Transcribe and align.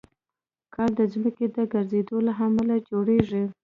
کال 0.75 0.91
د 0.99 1.01
ځمکې 1.13 1.45
د 1.55 1.57
ګرځېدو 1.73 2.17
له 2.27 2.33
امله 2.45 2.75
جوړېږي. 2.89 3.43